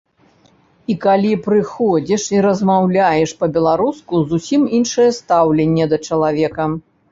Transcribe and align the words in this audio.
І 0.93 0.95
калі 1.03 1.33
прыходзіш 1.47 2.23
і 2.37 2.39
размаўляеш 2.47 3.35
па-беларуску, 3.43 4.13
зусім 4.33 4.67
іншае 4.81 5.09
стаўленне 5.21 5.85
да 5.95 6.03
чалавека. 6.11 6.63